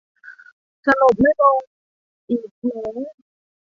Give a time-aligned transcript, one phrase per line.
[0.85, 1.57] สลบไม่ลง
[2.29, 3.11] อีก แหม่